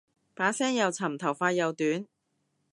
[0.33, 2.07] 把聲又沉頭髮又短